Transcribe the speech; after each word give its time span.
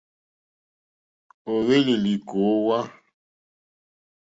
Ò 1.51 1.55
hwélì 1.65 1.93
lìkòówá. 2.03 2.79